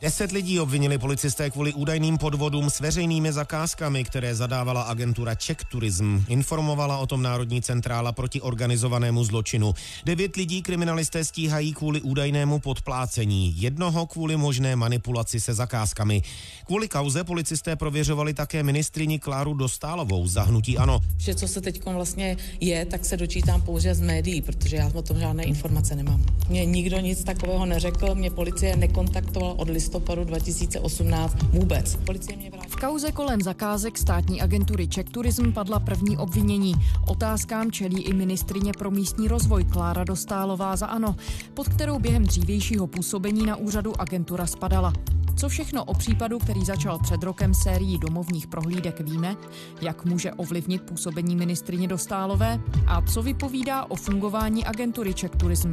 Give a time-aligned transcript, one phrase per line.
[0.00, 6.18] Deset lidí obvinili policisté kvůli údajným podvodům s veřejnými zakázkami, které zadávala agentura Czech Tourism.
[6.28, 9.74] Informovala o tom Národní centrála proti organizovanému zločinu.
[10.04, 16.22] Devět lidí kriminalisté stíhají kvůli údajnému podplácení, jednoho kvůli možné manipulaci se zakázkami.
[16.66, 21.00] Kvůli kauze policisté prověřovali také ministrini Kláru Dostálovou za hnutí ANO.
[21.18, 25.02] Vše, co se teď vlastně je, tak se dočítám pouze z médií, protože já o
[25.02, 26.24] tom žádné informace nemám.
[26.48, 31.96] Mně nikdo nic takového neřekl, mě policie nekontaktovala od listopadu listopadu 2018 vůbec.
[31.96, 32.76] Policie mě vrátila.
[32.76, 36.74] V kauze kolem zakázek státní agentury Czech Tourism padla první obvinění.
[37.06, 41.16] Otázkám čelí i ministrině pro místní rozvoj Klára Dostálová za ANO,
[41.54, 44.92] pod kterou během dřívějšího působení na úřadu agentura spadala.
[45.36, 49.36] Co všechno o případu, který začal před rokem sérií domovních prohlídek víme,
[49.80, 55.72] jak může ovlivnit působení ministrině Dostálové a co vypovídá o fungování agentury Czech Tourism.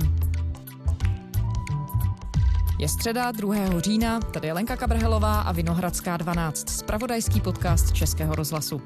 [2.81, 3.55] Je středa 2.
[3.79, 8.81] října, tady je Lenka Kabrhelová a Vinohradská 12, spravodajský podcast Českého rozhlasu.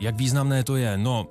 [0.00, 0.98] Jak významné to je?
[0.98, 1.26] No,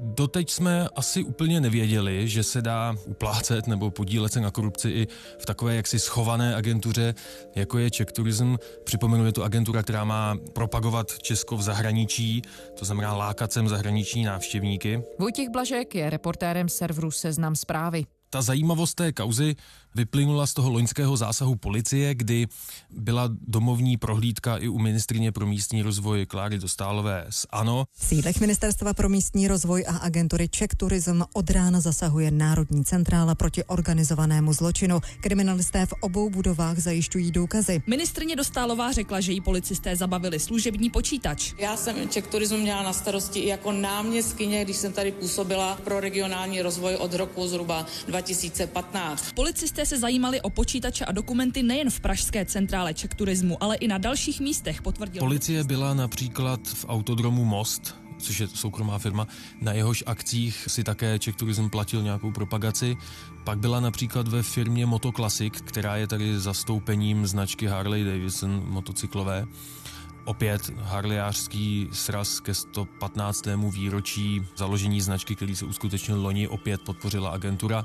[0.00, 5.06] Doteď jsme asi úplně nevěděli, že se dá uplácet nebo podílet se na korupci i
[5.38, 7.14] v takové jaksi schované agentuře,
[7.54, 8.54] jako je Czech Tourism.
[8.84, 12.42] Připomenu, je to agentura, která má propagovat Česko v zahraničí,
[12.78, 15.02] to znamená lákat sem zahraniční návštěvníky.
[15.18, 18.04] Vojtěch Blažek je reportérem serveru Seznam zprávy.
[18.30, 19.56] Ta zajímavost té kauzy
[19.94, 22.46] vyplynula z toho loňského zásahu policie, kdy
[22.90, 27.84] byla domovní prohlídka i u ministrině pro místní rozvoj Kláry Dostálové z ANO.
[27.92, 33.34] V sídlech Ministerstva pro místní rozvoj a agentury Czech Tourism od rána zasahuje Národní centrála
[33.34, 35.00] proti organizovanému zločinu.
[35.20, 37.82] Kriminalisté v obou budovách zajišťují důkazy.
[37.86, 41.52] Ministrině Dostálová řekla, že jí policisté zabavili služební počítač.
[41.58, 46.00] Já jsem Czech Tourism měla na starosti i jako náměstkyně, když jsem tady působila pro
[46.00, 49.32] regionální rozvoj od roku zhruba 2015.
[49.32, 53.76] Policisté Turisté se zajímali o počítače a dokumenty nejen v pražské centrále Czech Turismu, ale
[53.76, 55.20] i na dalších místech, potvrdil.
[55.20, 59.26] Policie byla například v autodromu Most, což je soukromá firma,
[59.60, 62.96] na jehož akcích si také Czech Tourism platil nějakou propagaci.
[63.44, 69.46] Pak byla například ve firmě Motoclassic, která je tady zastoupením značky Harley Davidson motocyklové.
[70.24, 73.46] Opět harliářský sraz ke 115.
[73.70, 77.84] výročí založení značky, který se uskutečnil loni, opět podpořila agentura.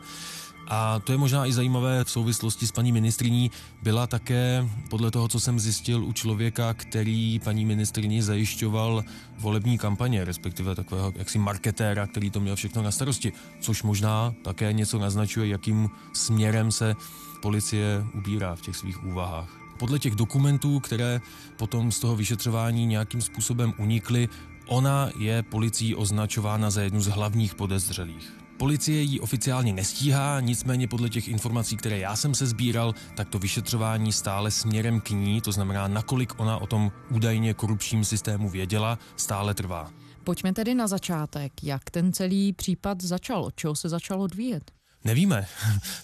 [0.67, 3.51] A to je možná i zajímavé v souvislosti s paní ministriní.
[3.83, 9.03] Byla také, podle toho, co jsem zjistil, u člověka, který paní ministrině zajišťoval
[9.39, 14.73] volební kampaně, respektive takového jaksi marketéra, který to měl všechno na starosti, což možná také
[14.73, 16.95] něco naznačuje, jakým směrem se
[17.41, 19.50] policie ubírá v těch svých úvahách.
[19.79, 21.22] Podle těch dokumentů, které
[21.57, 24.29] potom z toho vyšetřování nějakým způsobem unikly,
[24.66, 28.46] ona je policií označována za jednu z hlavních podezřelých.
[28.57, 33.40] Policie ji oficiálně nestíhá, nicméně podle těch informací, které já jsem se sbíral, tak to
[33.40, 39.00] vyšetřování stále směrem k ní, to znamená, nakolik ona o tom údajně korupčním systému věděla,
[39.16, 39.91] stále trvá.
[40.23, 41.63] Pojďme tedy na začátek.
[41.63, 43.44] Jak ten celý případ začal?
[43.44, 44.76] Od čeho se začalo odvíjet?
[45.07, 45.47] Nevíme.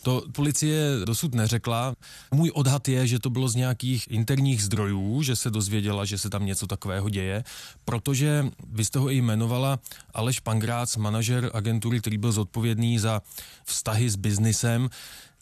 [0.02, 1.96] To policie dosud neřekla.
[2.31, 6.30] Můj odhad je, že to bylo z nějakých interních zdrojů, že se dozvěděla, že se
[6.30, 7.44] tam něco takového děje,
[7.86, 9.80] protože vy jste ho i jmenovala
[10.14, 13.22] Aleš Pangrác, manažer agentury, který byl zodpovědný za
[13.66, 14.90] vztahy s biznisem,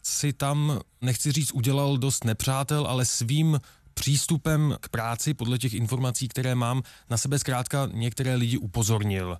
[0.02, 3.60] si tam, nechci říct, udělal dost nepřátel, ale svým
[3.94, 9.38] přístupem k práci, podle těch informací, které mám, na sebe zkrátka některé lidi upozornil.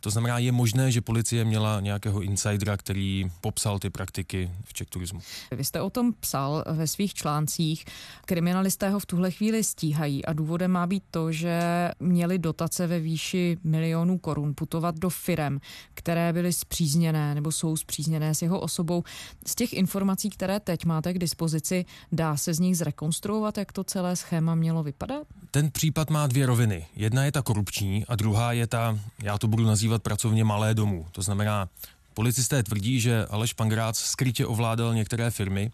[0.00, 4.88] To znamená, je možné, že policie měla nějakého insidera, který popsal ty praktiky v Czech
[4.88, 5.20] turismu.
[5.50, 7.84] Vy jste o tom psal ve svých článcích.
[8.24, 11.60] Kriminalisté ho v tuhle chvíli stíhají a důvodem má být to, že
[12.00, 15.60] měli dotace ve výši milionů korun putovat do firem,
[15.94, 19.04] které byly zpřízněné nebo jsou zpřízněné s jeho osobou.
[19.46, 23.84] Z těch informací, které teď máte k dispozici, dá se z nich zrekonstruovat, jak to
[23.84, 25.26] celé schéma mělo vypadat?
[25.50, 26.86] Ten případ má dvě roviny.
[26.96, 31.06] Jedna je ta korupční a druhá je ta, já to budu nazývat pracovně malé domů.
[31.12, 31.68] To znamená,
[32.14, 35.70] policisté tvrdí, že Aleš Pangrác skrytě ovládal některé firmy,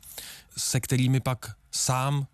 [0.57, 2.27] se kterými pak sám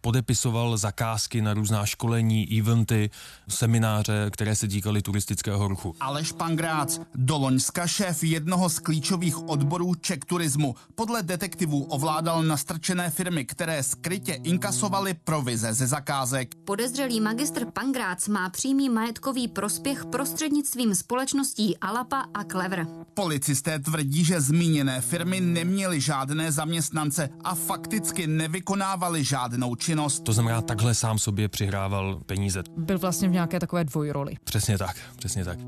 [0.00, 3.10] podepisoval zakázky na různá školení, eventy,
[3.48, 5.94] semináře, které se týkaly turistického ruchu.
[6.00, 13.10] Aleš Pangrác, do Loňska šéf jednoho z klíčových odborů Czech turismu, podle detektivů ovládal nastrčené
[13.10, 16.54] firmy, které skrytě inkasovaly provize ze zakázek.
[16.54, 22.86] Podezřelý magistr Pangrác má přímý majetkový prospěch prostřednictvím společností Alapa a Clever.
[23.14, 30.24] Policisté tvrdí, že zmíněné firmy neměly žádné zaměstnance a fakticky nevykonávaly žádnou činnost činnost.
[30.24, 32.62] To znamená, takhle sám sobě přihrával peníze.
[32.76, 34.36] Byl vlastně v nějaké takové dvojroli.
[34.44, 35.58] Přesně tak, přesně tak.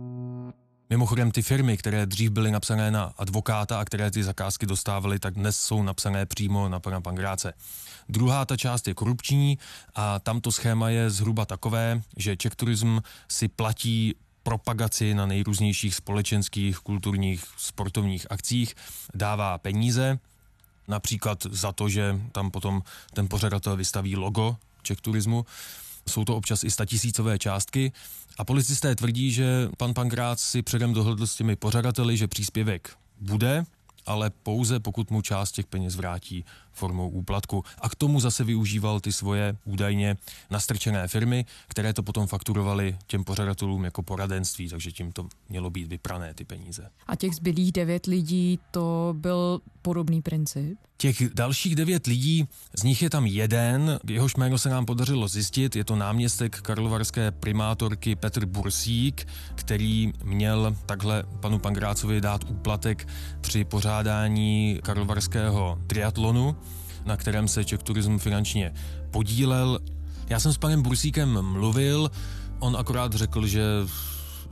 [0.91, 5.35] Mimochodem ty firmy, které dřív byly napsané na advokáta a které ty zakázky dostávaly, tak
[5.35, 7.53] dnes jsou napsané přímo na pana Pangráce.
[8.09, 9.59] Druhá ta část je korupční
[9.95, 15.95] a tam to schéma je zhruba takové, že Czech Tourism si platí propagaci na nejrůznějších
[15.95, 18.75] společenských, kulturních, sportovních akcích,
[19.15, 20.19] dává peníze,
[20.89, 22.83] například za to, že tam potom
[23.15, 25.47] ten pořadatel vystaví logo Czech Turismu.
[26.09, 27.93] Jsou to občas i statisícové částky
[28.39, 32.91] a policisté tvrdí, že pan Pankrác si předem dohodl s těmi pořadateli, že příspěvek
[33.21, 33.65] bude,
[34.07, 36.45] ale pouze pokud mu část těch peněz vrátí
[36.81, 37.65] formou úplatku.
[37.81, 40.17] A k tomu zase využíval ty svoje údajně
[40.51, 45.89] nastrčené firmy, které to potom fakturovaly těm pořadatelům jako poradenství, takže tím to mělo být
[45.89, 46.91] vyprané ty peníze.
[47.07, 50.79] A těch zbylých devět lidí, to byl podobný princip?
[50.97, 52.49] Těch dalších devět lidí,
[52.79, 57.31] z nich je tam jeden, jehož jméno se nám podařilo zjistit, je to náměstek karlovarské
[57.31, 63.09] primátorky Petr Bursík, který měl takhle panu Pangrácovi dát úplatek
[63.41, 66.57] při pořádání karlovarského triatlonu
[67.11, 68.75] na kterém se Czech Tourism finančně
[69.11, 69.79] podílel.
[70.29, 72.11] Já jsem s panem Bursíkem mluvil,
[72.59, 73.63] on akorát řekl, že,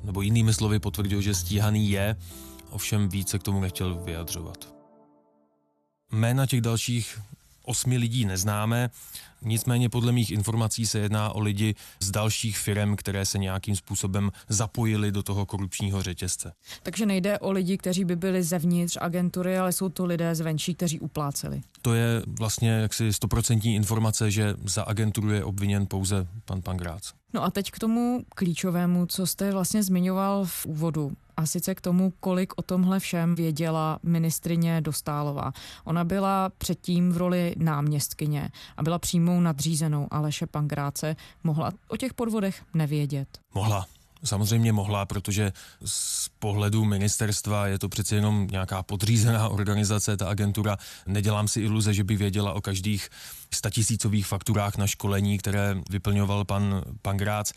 [0.04, 2.16] nebo jinými slovy potvrdil, že stíhaný je,
[2.70, 4.74] ovšem více k tomu nechtěl vyjadřovat.
[6.12, 7.20] Jména těch dalších
[7.62, 8.90] osmi lidí neznáme,
[9.42, 14.30] nicméně podle mých informací se jedná o lidi z dalších firm, které se nějakým způsobem
[14.48, 16.52] zapojili do toho korupčního řetězce.
[16.82, 21.00] Takže nejde o lidi, kteří by byli zevnitř agentury, ale jsou to lidé zvenčí, kteří
[21.00, 21.60] upláceli.
[21.82, 27.12] To je vlastně jaksi stoprocentní informace, že za agenturu je obviněn pouze pan Pangrác.
[27.34, 31.80] No a teď k tomu klíčovému, co jste vlastně zmiňoval v úvodu a sice k
[31.80, 35.52] tomu, kolik o tomhle všem věděla ministrině Dostálová.
[35.84, 38.98] Ona byla předtím v roli náměstkyně a byla
[39.28, 41.16] přímou nadřízenou Aleše Pangráce.
[41.44, 43.28] Mohla o těch podvodech nevědět?
[43.54, 43.86] Mohla.
[44.24, 45.52] Samozřejmě mohla, protože
[45.84, 50.76] z pohledu ministerstva je to přece jenom nějaká podřízená organizace, ta agentura.
[51.06, 53.08] Nedělám si iluze, že by věděla o každých
[53.54, 57.52] statisícových fakturách na školení, které vyplňoval pan Pangrác.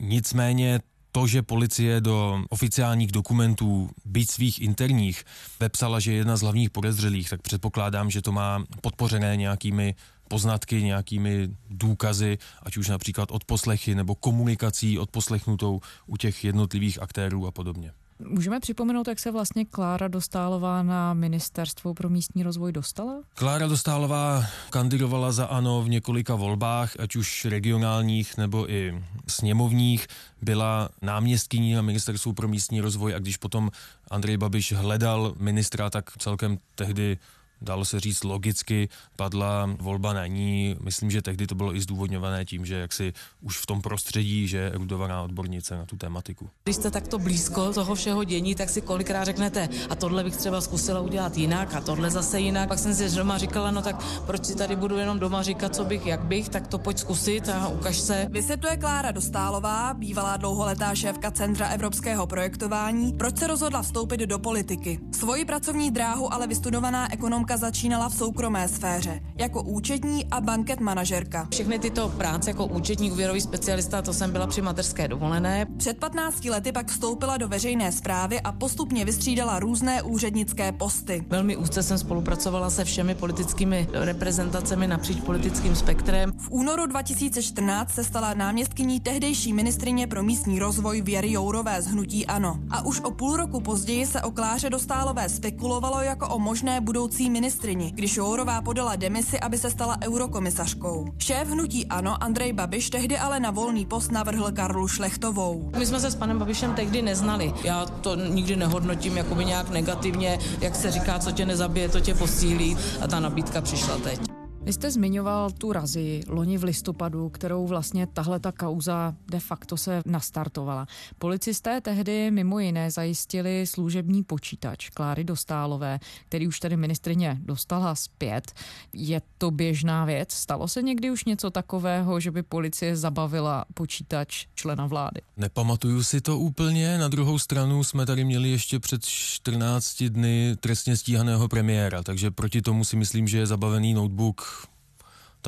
[0.00, 0.80] Nicméně
[1.12, 5.24] to, že policie do oficiálních dokumentů, byť svých interních,
[5.60, 9.94] vepsala, že je jedna z hlavních podezřelých, tak předpokládám, že to má podpořené nějakými
[10.28, 17.46] poznatky, nějakými důkazy, ať už například od poslechy nebo komunikací odposlechnutou u těch jednotlivých aktérů
[17.46, 17.92] a podobně.
[18.24, 23.22] Můžeme připomenout, jak se vlastně Klára Dostálová na Ministerstvo pro místní rozvoj dostala?
[23.34, 30.06] Klára Dostálová kandidovala za ANO v několika volbách, ať už regionálních nebo i sněmovních.
[30.42, 33.70] Byla náměstkyní na Ministerstvu pro místní rozvoj a když potom
[34.10, 37.18] Andrej Babiš hledal ministra, tak celkem tehdy
[37.60, 40.76] dalo se říct logicky, padla volba na ní.
[40.84, 43.12] Myslím, že tehdy to bylo i zdůvodňované tím, že jaksi
[43.42, 46.48] už v tom prostředí, že je erudovaná odbornice na tu tematiku.
[46.64, 50.60] Když jste takto blízko toho všeho dění, tak si kolikrát řeknete, a tohle bych třeba
[50.60, 52.68] zkusila udělat jinak, a tohle zase jinak.
[52.68, 55.84] Pak jsem si doma říkala, no tak proč si tady budu jenom doma říkat, co
[55.84, 58.26] bych, jak bych, tak to pojď zkusit a ukaž se.
[58.30, 65.00] Vysvětluje Klára Dostálová, bývalá dlouholetá šéfka Centra evropského projektování, proč se rozhodla vstoupit do politiky.
[65.12, 70.80] Svoji pracovní dráhu ale vystudovaná ekonomka Hanka začínala v soukromé sféře, jako účetní a banket
[70.80, 71.48] manažerka.
[71.50, 75.66] Všechny tyto práce jako účetní úvěrový specialista, to jsem byla při mateřské dovolené.
[75.76, 81.24] Před 15 lety pak vstoupila do veřejné zprávy a postupně vystřídala různé úřednické posty.
[81.28, 86.32] Velmi úzce jsem spolupracovala se všemi politickými reprezentacemi napříč politickým spektrem.
[86.38, 92.26] V únoru 2014 se stala náměstkyní tehdejší ministrině pro místní rozvoj Věry Jourové z Hnutí
[92.26, 92.60] Ano.
[92.70, 97.30] A už o půl roku později se o Kláře Dostálové spekulovalo jako o možné budoucí
[97.38, 101.06] ministrini, když Jourová podala demisi, aby se stala eurokomisařkou.
[101.18, 105.70] Šéf hnutí Ano, Andrej Babiš, tehdy ale na volný post navrhl Karlu Šlechtovou.
[105.78, 107.52] My jsme se s panem Babišem tehdy neznali.
[107.64, 112.14] Já to nikdy nehodnotím jakoby nějak negativně, jak se říká, co tě nezabije, to tě
[112.14, 114.27] posílí a ta nabídka přišla teď.
[114.68, 119.76] Vy jste zmiňoval tu razi loni v listopadu, kterou vlastně tahle ta kauza de facto
[119.76, 120.86] se nastartovala.
[121.18, 128.52] Policisté tehdy mimo jiné zajistili služební počítač Kláry Dostálové, který už tady ministrině dostala zpět.
[128.92, 130.32] Je to běžná věc?
[130.32, 135.20] Stalo se někdy už něco takového, že by policie zabavila počítač člena vlády?
[135.36, 136.98] Nepamatuju si to úplně.
[136.98, 142.62] Na druhou stranu jsme tady měli ještě před 14 dny trestně stíhaného premiéra, takže proti
[142.62, 144.57] tomu si myslím, že je zabavený notebook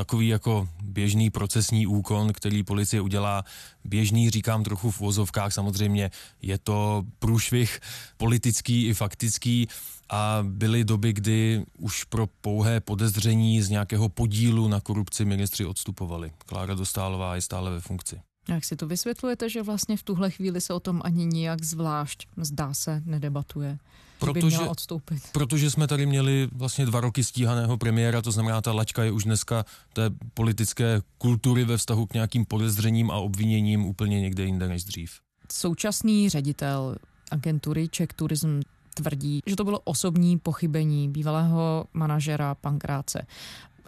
[0.00, 3.44] takový jako běžný procesní úkon, který policie udělá.
[3.84, 6.10] Běžný říkám trochu v vozovkách, samozřejmě
[6.42, 7.80] je to průšvih
[8.16, 9.68] politický i faktický
[10.10, 16.32] a byly doby, kdy už pro pouhé podezření z nějakého podílu na korupci ministři odstupovali.
[16.46, 18.29] Klára Dostálová je stále ve funkci.
[18.54, 22.26] Jak si to vysvětlujete, že vlastně v tuhle chvíli se o tom ani nijak zvlášť,
[22.36, 23.78] zdá se, nedebatuje?
[24.18, 25.22] Protože, by odstoupit.
[25.32, 29.24] protože jsme tady měli vlastně dva roky stíhaného premiéra, to znamená, ta laťka je už
[29.24, 34.84] dneska té politické kultury ve vztahu k nějakým podezřením a obviněním úplně někde jinde než
[34.84, 35.10] dřív.
[35.52, 36.96] Současný ředitel
[37.30, 38.60] agentury Czech Tourism
[38.94, 43.26] tvrdí, že to bylo osobní pochybení bývalého manažera Pankráce.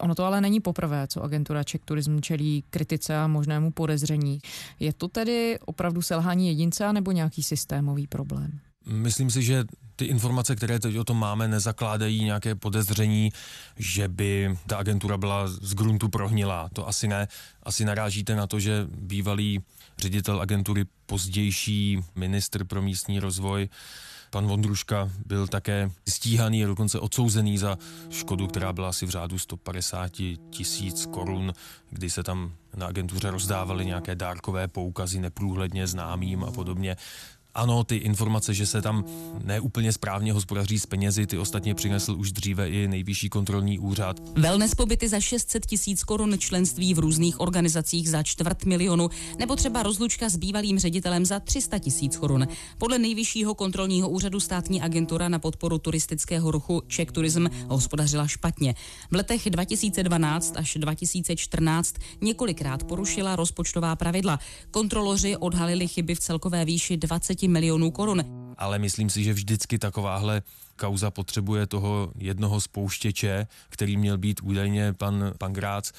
[0.02, 4.38] Ono to ale není poprvé, co agentura Czech Tourism čelí kritice a možnému podezření.
[4.80, 8.60] Je to tedy opravdu selhání jedince nebo nějaký systémový problém?
[8.86, 9.64] Myslím si, že
[9.96, 13.30] ty informace, které teď o tom máme, nezakládají nějaké podezření,
[13.76, 16.68] že by ta agentura byla z gruntu prohnilá.
[16.72, 17.28] To asi ne.
[17.62, 19.60] Asi narážíte na to, že bývalý
[19.98, 23.68] ředitel agentury, pozdější ministr pro místní rozvoj,
[24.32, 27.78] pan Vondruška byl také stíhaný a dokonce odsouzený za
[28.10, 30.12] škodu, která byla asi v řádu 150
[30.50, 31.52] tisíc korun,
[31.90, 36.96] kdy se tam na agentuře rozdávaly nějaké dárkové poukazy neprůhledně známým a podobně.
[37.54, 39.04] Ano, ty informace, že se tam
[39.44, 44.20] neúplně správně hospodaří s penězi, ty ostatně přinesl už dříve i nejvyšší kontrolní úřad.
[44.38, 49.82] Wellness pobyty za 600 tisíc korun, členství v různých organizacích za čtvrt milionu, nebo třeba
[49.82, 52.48] rozlučka s bývalým ředitelem za 300 tisíc korun.
[52.78, 58.74] Podle nejvyššího kontrolního úřadu státní agentura na podporu turistického ruchu Czech Tourism hospodařila špatně.
[59.10, 64.38] V letech 2012 až 2014 několikrát porušila rozpočtová pravidla.
[64.70, 68.24] Kontroloři odhalili chyby v celkové výši 20 milionů korun.
[68.58, 70.42] Ale myslím si, že vždycky takováhle
[70.76, 75.92] kauza potřebuje toho jednoho spouštěče, který měl být údajně pan, pan Grác,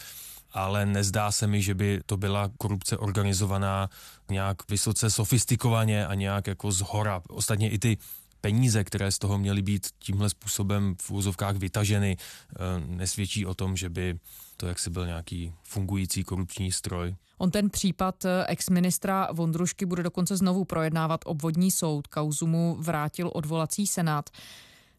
[0.51, 3.89] ale nezdá se mi, že by to byla korupce organizovaná
[4.29, 7.21] nějak vysoce sofistikovaně a nějak jako z hora.
[7.29, 7.97] Ostatně i ty
[8.41, 12.55] peníze, které z toho měly být tímhle způsobem v úzovkách vytaženy, eh,
[12.87, 14.19] nesvědčí o tom, že by
[14.63, 17.15] to jaksi byl nějaký fungující korupční stroj.
[17.37, 22.07] On ten případ eh, exministra Vondrušky bude dokonce znovu projednávat obvodní soud.
[22.07, 24.29] Kauzu mu vrátil odvolací senát.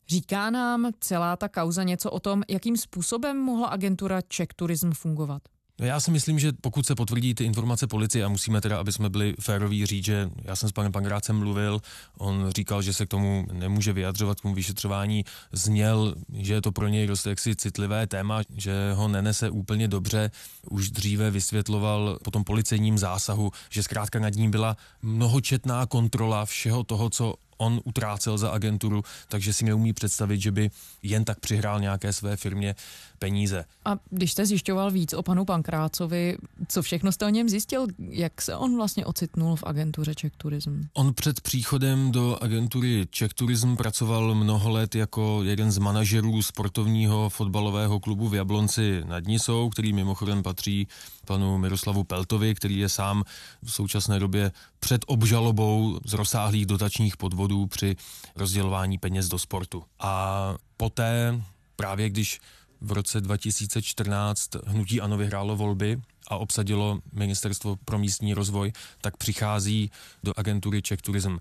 [0.08, 5.42] Říká nám celá ta kauza něco o tom, jakým způsobem mohla agentura Czech Tourism fungovat?
[5.80, 8.92] No já si myslím, že pokud se potvrdí ty informace policie a musíme teda, aby
[8.92, 11.80] jsme byli féroví, říct, že já jsem s panem Pangrácem mluvil,
[12.18, 16.72] on říkal, že se k tomu nemůže vyjadřovat, k tomu vyšetřování, zněl, že je to
[16.72, 20.30] pro něj dost jaksi citlivé téma, že ho nenese úplně dobře.
[20.70, 26.84] Už dříve vysvětloval po tom policejním zásahu, že zkrátka nad ním byla mnohočetná kontrola všeho
[26.84, 30.70] toho, co on utrácel za agenturu, takže si neumí představit, že by
[31.02, 32.74] jen tak přihrál nějaké své firmě
[33.18, 33.64] peníze.
[33.84, 36.36] A když jste zjišťoval víc o panu Pankrácovi,
[36.68, 37.86] co všechno jste o něm zjistil?
[37.98, 40.80] Jak se on vlastně ocitnul v agentuře Czech Tourism?
[40.92, 47.28] On před příchodem do agentury Czech Tourism pracoval mnoho let jako jeden z manažerů sportovního
[47.28, 50.88] fotbalového klubu v Jablonci nad Nisou, který mimochodem patří
[51.26, 53.24] panu Miroslavu Peltovi, který je sám
[53.62, 54.52] v současné době
[54.84, 57.96] před obžalobou z rozsáhlých dotačních podvodů při
[58.36, 59.82] rozdělování peněz do sportu.
[59.98, 61.40] A poté,
[61.76, 62.40] právě když
[62.80, 69.90] v roce 2014 hnutí ANO vyhrálo volby a obsadilo Ministerstvo pro místní rozvoj, tak přichází
[70.22, 71.36] do agentury Czech Tourism.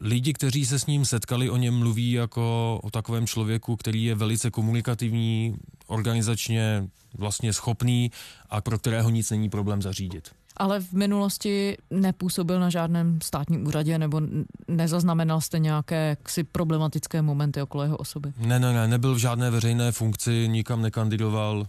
[0.00, 4.14] Lidi, kteří se s ním setkali, o něm mluví jako o takovém člověku, který je
[4.14, 8.10] velice komunikativní, organizačně vlastně schopný
[8.50, 10.30] a pro kterého nic není problém zařídit.
[10.56, 14.20] Ale v minulosti nepůsobil na žádném státním úřadě nebo
[14.68, 18.32] nezaznamenal jste nějaké ksi problematické momenty okolo jeho osoby?
[18.38, 21.66] Ne, ne, ne, nebyl v žádné veřejné funkci, nikam nekandidoval,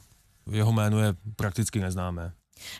[0.51, 2.31] jeho jméno je prakticky neznámé.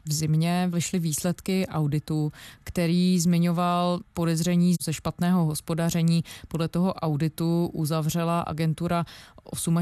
[0.06, 2.32] V zimě vyšly výsledky auditu,
[2.64, 6.24] který zmiňoval podezření ze špatného hospodaření.
[6.48, 9.06] Podle toho auditu uzavřela agentura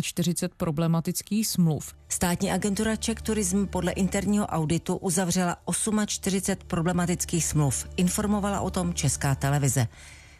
[0.01, 1.93] 48 problematických smluv.
[2.09, 5.57] Státní agentura Czech Tourism podle interního auditu uzavřela
[6.05, 7.87] 48 problematických smluv.
[7.97, 9.87] Informovala o tom Česká televize.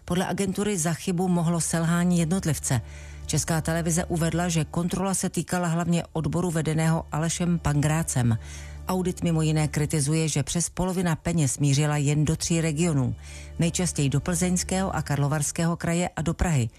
[0.06, 2.82] Podle agentury za chybu mohlo selhání jednotlivce.
[3.26, 8.38] Česká televize uvedla, že kontrola se týkala hlavně odboru vedeného Alešem Pangrácem.
[8.88, 13.16] Audit mimo jiné kritizuje, že přes polovina peněz mířila jen do tří regionů,
[13.60, 16.70] nejčastěji do Plzeňského a Karlovarského kraje a do Prahy.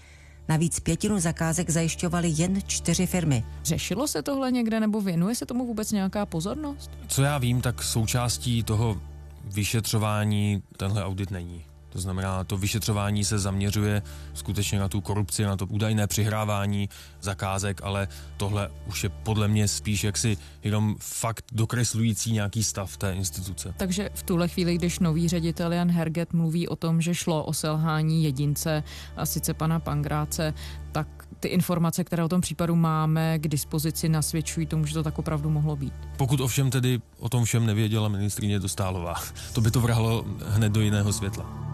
[0.49, 3.45] Navíc pětinu zakázek zajišťovaly jen čtyři firmy.
[3.63, 6.91] Řešilo se tohle někde nebo věnuje se tomu vůbec nějaká pozornost?
[7.07, 9.01] Co já vím, tak součástí toho
[9.43, 11.65] vyšetřování tenhle audit není.
[11.95, 14.01] To znamená, to vyšetřování se zaměřuje
[14.33, 16.89] skutečně na tu korupci, na to údajné přihrávání
[17.21, 23.13] zakázek, ale tohle už je podle mě spíš jaksi jenom fakt dokreslující nějaký stav té
[23.13, 23.73] instituce.
[23.77, 27.53] Takže v tuhle chvíli, když nový ředitel Jan Herget mluví o tom, že šlo o
[27.53, 28.83] selhání jedince,
[29.17, 30.53] a sice pana Pangráce,
[30.91, 31.07] tak
[31.39, 35.49] ty informace, které o tom případu máme k dispozici, nasvědčují tomu, že to tak opravdu
[35.49, 35.93] mohlo být.
[36.17, 39.15] Pokud ovšem tedy o tom všem nevěděla ministrině Dostálová,
[39.53, 41.64] to by to vrhlo hned do jiného světla.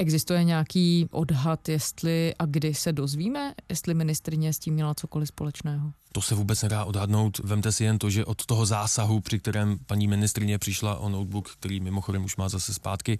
[0.00, 5.92] Existuje nějaký odhad, jestli a kdy se dozvíme, jestli ministrině s tím měla cokoliv společného?
[6.12, 7.38] To se vůbec nedá odhadnout.
[7.38, 11.50] Vemte si jen to, že od toho zásahu, při kterém paní ministrině přišla o notebook,
[11.50, 13.18] který mimochodem už má zase zpátky,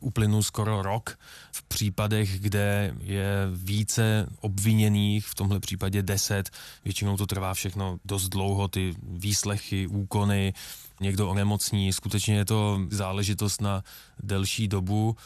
[0.00, 1.18] uplynul skoro rok.
[1.52, 6.50] V případech, kde je více obviněných, v tomhle případě deset,
[6.84, 10.52] většinou to trvá všechno dost dlouho, ty výslechy, úkony,
[11.00, 13.82] někdo onemocní, skutečně je to záležitost na
[14.22, 15.16] delší dobu.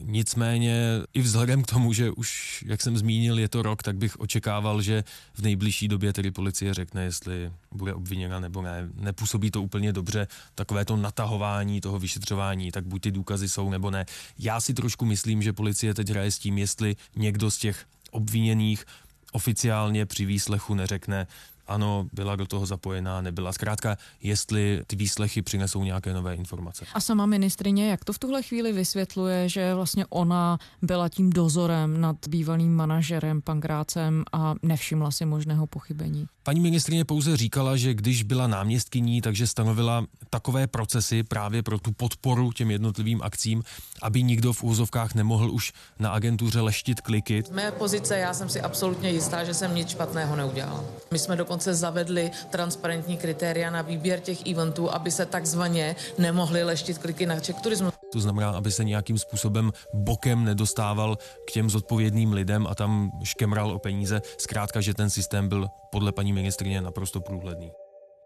[0.00, 0.82] Nicméně
[1.14, 4.82] i vzhledem k tomu, že už, jak jsem zmínil, je to rok, tak bych očekával,
[4.82, 8.88] že v nejbližší době tedy policie řekne, jestli bude obviněna nebo ne.
[8.94, 13.90] Nepůsobí to úplně dobře, takové to natahování toho vyšetřování, tak buď ty důkazy jsou nebo
[13.90, 14.06] ne.
[14.38, 18.84] Já si trošku myslím, že policie teď hraje s tím, jestli někdo z těch obviněných
[19.32, 21.26] oficiálně při výslechu neřekne,
[21.66, 23.52] ano, byla do toho zapojená, nebyla.
[23.52, 26.84] Zkrátka, jestli ty výslechy přinesou nějaké nové informace.
[26.94, 32.00] A sama ministrině, jak to v tuhle chvíli vysvětluje, že vlastně ona byla tím dozorem
[32.00, 36.26] nad bývalým manažerem Pankrácem a nevšimla si možného pochybení?
[36.42, 41.92] Paní ministrině pouze říkala, že když byla náměstkyní, takže stanovila takové procesy právě pro tu
[41.92, 43.62] podporu těm jednotlivým akcím,
[44.02, 47.42] aby nikdo v úzovkách nemohl už na agentuře leštit kliky.
[47.46, 50.84] Z mé pozice já jsem si absolutně jistá, že jsem nic špatného neudělala.
[51.10, 56.98] My jsme dokonce zavedli transparentní kritéria na výběr těch eventů, aby se takzvaně nemohly leštit
[56.98, 57.90] kliky na Czech turismu.
[58.12, 63.70] To znamená, aby se nějakým způsobem bokem nedostával k těm zodpovědným lidem a tam škemral
[63.70, 64.22] o peníze.
[64.38, 67.83] Zkrátka, že ten systém byl podle paní ministrině naprosto průhledný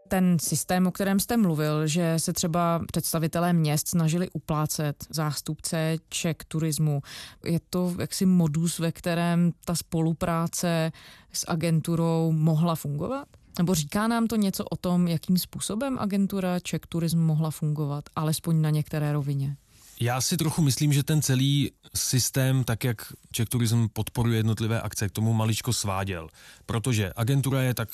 [0.08, 6.44] ten systém, o kterém jste mluvil, že se třeba představitelé měst snažili uplácet zástupce Ček
[6.44, 7.02] turismu.
[7.44, 10.92] Je to jaksi modus, ve kterém ta spolupráce
[11.32, 13.28] s agenturou mohla fungovat?
[13.58, 18.60] Nebo říká nám to něco o tom, jakým způsobem agentura Czech Tourism mohla fungovat, alespoň
[18.60, 19.56] na některé rovině?
[20.00, 25.08] Já si trochu myslím, že ten celý systém, tak jak Czech Tourism podporuje jednotlivé akce,
[25.08, 26.28] k tomu maličko sváděl.
[26.66, 27.88] Protože agentura je tak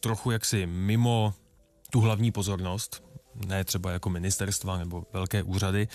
[0.00, 1.34] trochu jaksi mimo
[1.90, 3.02] tu hlavní pozornost,
[3.46, 5.88] ne třeba jako ministerstva nebo velké úřady.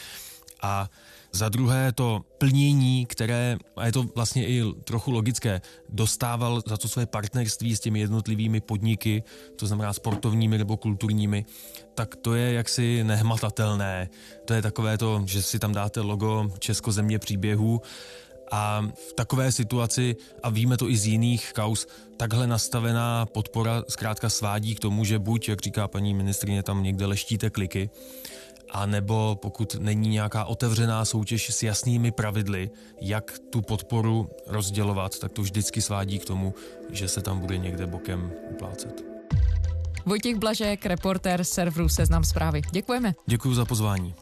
[0.62, 0.90] A
[1.32, 6.88] za druhé to plnění, které, a je to vlastně i trochu logické, dostával za to
[6.88, 9.24] své partnerství s těmi jednotlivými podniky,
[9.56, 11.46] to znamená sportovními nebo kulturními,
[11.96, 14.10] tak to je jaksi nehmatatelné.
[14.46, 17.82] To je takové to, že si tam dáte logo Česko země příběhů
[18.54, 21.88] a v takové situaci, a víme to i z jiných kaus,
[22.18, 27.06] takhle nastavená podpora zkrátka svádí k tomu, že buď, jak říká paní ministrině, tam někde
[27.06, 27.90] leštíte kliky,
[28.72, 32.70] a nebo pokud není nějaká otevřená soutěž s jasnými pravidly,
[33.02, 36.54] jak tu podporu rozdělovat, tak to vždycky svádí k tomu,
[36.90, 39.06] že se tam bude někde bokem uplácet.
[40.06, 42.62] Vojtěch Blažek, reportér serveru Seznam zprávy.
[42.72, 43.14] Děkujeme.
[43.28, 44.16] Děkuji za pozvání.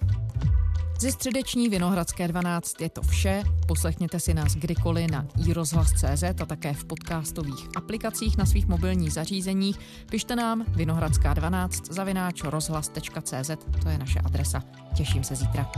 [1.02, 3.44] Ze středeční Vinohradské 12 je to vše.
[3.68, 9.80] Poslechněte si nás kdykoliv na iRozhlas.cz a také v podcastových aplikacích na svých mobilních zařízeních.
[10.10, 13.52] Pište nám vinohradská 12 zavináč rozhlas.cz,
[13.84, 14.64] to je naše adresa.
[14.96, 15.72] Těším se zítra.